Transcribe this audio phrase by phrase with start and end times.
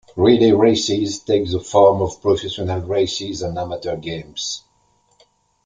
[0.15, 4.63] Relay races take the form of professional races and amateur games.